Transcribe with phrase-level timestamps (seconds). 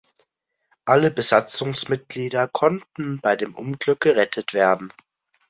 [0.83, 4.91] Alle Besatzungsmitglieder konnten bei dem Unglück gerettet werden.